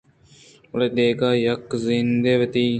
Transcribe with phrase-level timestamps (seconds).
[0.71, 2.65] بلے دگہ یکّے زِندءَوتی